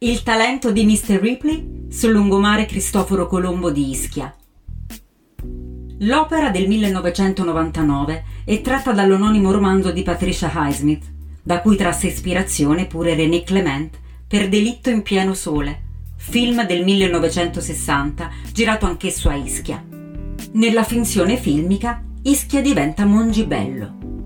Il 0.00 0.22
talento 0.22 0.70
di 0.70 0.84
Mr. 0.86 1.18
Ripley 1.18 1.86
sul 1.88 2.12
lungomare 2.12 2.66
Cristoforo 2.66 3.26
Colombo 3.26 3.72
di 3.72 3.90
Ischia. 3.90 4.32
L'opera 5.98 6.50
del 6.50 6.68
1999 6.68 8.24
è 8.44 8.60
tratta 8.60 8.92
dall'anonimo 8.92 9.50
romanzo 9.50 9.90
di 9.90 10.04
Patricia 10.04 10.52
Highsmith, 10.54 11.04
da 11.42 11.60
cui 11.60 11.74
trasse 11.74 12.06
ispirazione 12.06 12.86
pure 12.86 13.16
René 13.16 13.42
Clement 13.42 13.98
per 14.28 14.48
Delitto 14.48 14.88
in 14.88 15.02
pieno 15.02 15.34
sole, 15.34 15.82
film 16.14 16.64
del 16.64 16.84
1960 16.84 18.30
girato 18.52 18.86
anch'esso 18.86 19.28
a 19.28 19.34
Ischia. 19.34 19.84
Nella 20.52 20.84
finzione 20.84 21.36
filmica 21.36 22.04
Ischia 22.22 22.62
diventa 22.62 23.04
Mongibello. 23.04 24.17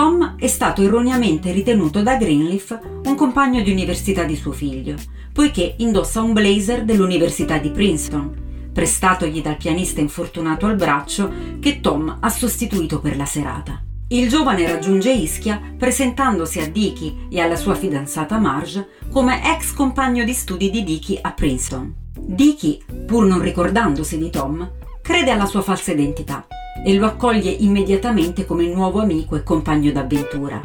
Tom 0.00 0.36
è 0.38 0.46
stato 0.46 0.80
erroneamente 0.80 1.52
ritenuto 1.52 2.02
da 2.02 2.16
Greenleaf 2.16 2.78
un 3.04 3.14
compagno 3.14 3.60
di 3.60 3.70
università 3.70 4.24
di 4.24 4.34
suo 4.34 4.50
figlio, 4.50 4.94
poiché 5.30 5.74
indossa 5.80 6.22
un 6.22 6.32
blazer 6.32 6.84
dell'Università 6.84 7.58
di 7.58 7.68
Princeton, 7.70 8.70
prestatogli 8.72 9.42
dal 9.42 9.58
pianista 9.58 10.00
infortunato 10.00 10.64
al 10.64 10.76
braccio 10.76 11.30
che 11.60 11.80
Tom 11.82 12.16
ha 12.18 12.30
sostituito 12.30 12.98
per 12.98 13.14
la 13.18 13.26
serata. 13.26 13.84
Il 14.08 14.30
giovane 14.30 14.66
raggiunge 14.66 15.12
Ischia 15.12 15.60
presentandosi 15.76 16.60
a 16.60 16.70
Dicky 16.70 17.26
e 17.28 17.38
alla 17.38 17.56
sua 17.56 17.74
fidanzata 17.74 18.38
Marge 18.38 18.88
come 19.10 19.54
ex 19.54 19.74
compagno 19.74 20.24
di 20.24 20.32
studi 20.32 20.70
di 20.70 20.82
Dicky 20.82 21.18
a 21.20 21.32
Princeton. 21.32 21.94
Dicky, 22.18 22.82
pur 23.04 23.26
non 23.26 23.42
ricordandosi 23.42 24.16
di 24.16 24.30
Tom, 24.30 24.66
crede 25.10 25.32
alla 25.32 25.46
sua 25.46 25.60
falsa 25.60 25.90
identità 25.90 26.46
e 26.84 26.94
lo 26.94 27.04
accoglie 27.04 27.50
immediatamente 27.50 28.46
come 28.46 28.68
nuovo 28.68 29.00
amico 29.00 29.34
e 29.34 29.42
compagno 29.42 29.90
d'avventura. 29.90 30.62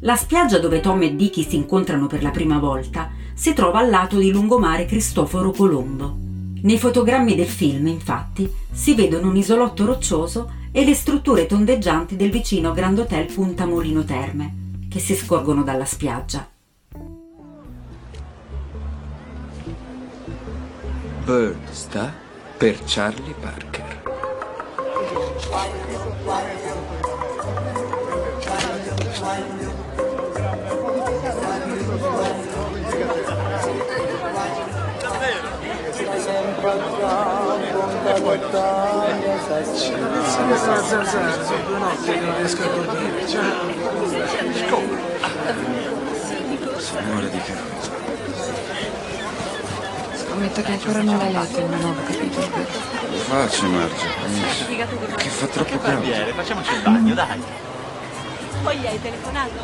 La 0.00 0.14
spiaggia 0.14 0.58
dove 0.58 0.80
Tom 0.80 1.00
e 1.00 1.16
Dicky 1.16 1.42
si 1.42 1.56
incontrano 1.56 2.06
per 2.06 2.22
la 2.22 2.28
prima 2.28 2.58
volta 2.58 3.10
si 3.32 3.54
trova 3.54 3.78
al 3.78 3.88
lato 3.88 4.18
di 4.18 4.30
lungomare 4.30 4.84
Cristoforo 4.84 5.52
Colombo. 5.52 6.16
Nei 6.64 6.76
fotogrammi 6.78 7.34
del 7.34 7.46
film, 7.46 7.86
infatti, 7.86 8.46
si 8.70 8.94
vedono 8.94 9.30
un 9.30 9.36
isolotto 9.36 9.86
roccioso 9.86 10.52
e 10.70 10.84
le 10.84 10.94
strutture 10.94 11.46
tondeggianti 11.46 12.14
del 12.14 12.30
vicino 12.30 12.72
Grand 12.72 12.98
Hotel 12.98 13.32
Punta 13.32 13.64
Molino 13.64 14.04
Terme, 14.04 14.84
che 14.90 14.98
si 14.98 15.14
scorgono 15.14 15.62
dalla 15.62 15.86
spiaggia. 15.86 16.46
Bird 21.24 21.70
sta 21.70 22.24
per 22.58 22.78
Charlie 22.86 23.34
Parker. 23.34 24.02
due 41.66 41.78
notti 41.78 42.12
che 42.12 42.20
non 42.20 42.36
riesco 42.36 42.62
a 42.62 42.68
dormire. 42.68 43.28
Cioè, 43.28 43.42
scopo. 44.66 44.96
Signore 46.78 47.30
di 47.30 47.38
che 47.38 47.54
Scommetto 50.36 50.60
che 50.60 50.72
ancora 50.72 51.00
non 51.00 51.16
l'hai 51.16 51.32
letto 51.32 51.58
il 51.60 51.64
nuovo 51.64 52.02
capitolo. 52.04 52.46
Lo 53.10 53.18
faccio, 53.20 53.66
Marge. 53.68 54.06
Che 55.16 55.28
fa 55.30 55.46
troppo 55.46 55.78
caldo. 55.78 56.10
Facciamoci 56.34 56.74
il 56.74 56.82
bagno, 56.82 57.14
dai. 57.14 57.42
Poi 58.62 58.76
gli 58.76 58.86
hai 58.86 59.00
telefonato? 59.00 59.54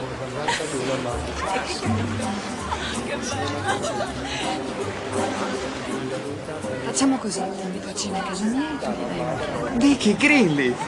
Facciamo 6.85 7.19
così, 7.19 7.43
ti 7.43 7.63
invito 7.65 7.89
a 7.89 7.95
cena 7.95 8.19
a 8.19 8.23
casa 8.23 8.45
mia 8.45 8.71
e 8.71 8.79
tu 8.79 8.91
gli 8.93 9.03
dai 9.03 9.73
un 9.73 9.77
Dicky 9.77 10.17
Greenleaf. 10.17 10.79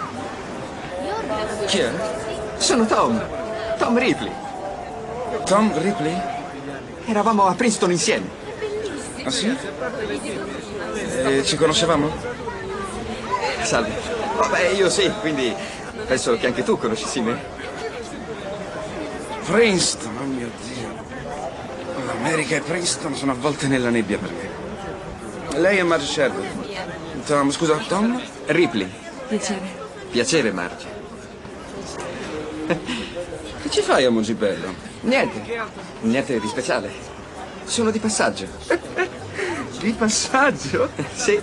Chi 1.67 1.79
è? 1.81 1.93
Sono 2.57 2.87
Tom. 2.87 3.23
Tom 3.77 3.99
Ripley. 3.99 4.33
Tom 5.45 5.79
Ripley? 5.79 6.19
Eravamo 7.05 7.45
a 7.45 7.55
Princeton 7.55 7.91
insieme. 7.91 8.44
Ah 9.25 9.31
sì? 9.31 9.57
E 11.25 11.45
ci 11.45 11.57
conoscevamo? 11.57 12.13
Salve. 13.63 13.93
Vabbè, 14.37 14.69
io 14.69 14.91
sì, 14.91 15.11
quindi 15.21 15.55
penso 16.07 16.37
che 16.37 16.47
anche 16.47 16.63
tu 16.63 16.77
conoscissi 16.77 17.21
me. 17.21 17.41
Princeton, 19.45 20.17
oh 20.19 20.25
mio 20.25 20.51
Dio. 20.63 22.05
L'America 22.07 22.57
e 22.57 22.61
Princeton 22.61 23.15
sono 23.15 23.33
avvolte 23.33 23.67
nella 23.67 23.91
nebbia 23.91 24.19
per 24.19 24.31
me. 24.31 25.59
Lei 25.59 25.79
è 25.79 25.83
Marge 25.83 26.07
Sherwood. 26.07 26.47
Tom, 27.25 27.51
scusa, 27.51 27.77
Tom? 27.89 28.21
Ripley. 28.47 28.91
piacere. 29.29 29.83
Piacere, 30.11 30.53
Marge. 30.53 30.87
Che 32.67 33.71
ci 33.71 33.81
fai 33.81 34.05
a 34.05 34.11
Mongibello? 34.11 34.75
Niente. 35.03 35.43
Niente 36.01 36.41
di 36.41 36.49
speciale. 36.49 37.14
Sono 37.65 37.91
di 37.91 37.99
passaggio. 37.99 38.47
Di 39.81 39.93
passaggio? 39.93 40.91
Sì. 41.15 41.41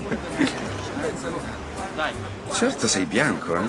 Certo 2.54 2.88
sei 2.88 3.06
bianco, 3.06 3.56
eh? 3.56 3.68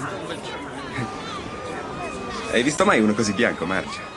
Hai 2.52 2.62
visto 2.62 2.84
mai 2.84 3.00
uno 3.00 3.14
così 3.14 3.32
bianco, 3.32 3.64
Marge? 3.64 4.10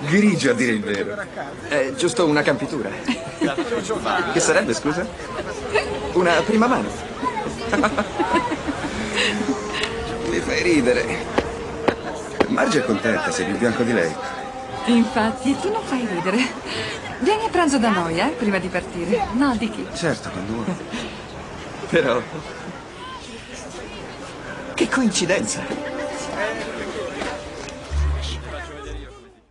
Grigio 0.00 0.50
a 0.50 0.54
dire 0.54 0.72
il 0.72 0.82
vero. 0.82 1.16
È 1.68 1.92
giusto 1.94 2.26
una 2.26 2.42
campitura. 2.42 2.90
Che 4.32 4.40
sarebbe, 4.40 4.74
scusa? 4.74 5.06
Una 6.12 6.40
prima 6.42 6.66
mano. 6.66 6.88
Mi 10.28 10.38
fai 10.38 10.62
ridere. 10.62 11.24
Marge 12.48 12.80
è 12.80 12.84
contenta, 12.84 13.30
sei 13.30 13.46
più 13.46 13.58
bianco 13.58 13.82
di 13.82 13.92
lei. 13.92 14.14
Infatti, 14.86 15.50
e 15.50 15.60
tu 15.60 15.70
non 15.70 15.82
fai 15.82 16.06
ridere. 16.06 16.38
Vieni 17.20 17.44
a 17.44 17.48
pranzo 17.48 17.78
da 17.78 17.90
noi, 17.90 18.18
eh, 18.18 18.28
prima 18.28 18.58
di 18.58 18.68
partire. 18.68 19.26
No, 19.32 19.54
Dicky. 19.56 19.86
Certo, 19.94 20.30
quando 20.30 20.52
vuoi. 20.52 20.76
Però... 21.88 22.22
Che 24.74 24.88
coincidenza. 24.88 25.85